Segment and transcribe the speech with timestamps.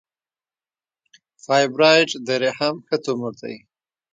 [1.13, 1.13] د
[1.43, 3.55] فایبروایډ د رحم ښه تومور دی.